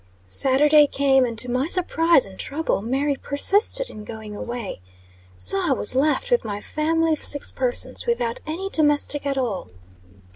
[0.25, 4.81] Saturday came, and to my surprise and trouble, Mary persisted in going away.
[5.37, 9.69] So I was left, with my family of six persons, without any domestic at all.